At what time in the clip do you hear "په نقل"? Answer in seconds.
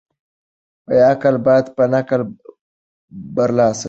1.75-2.21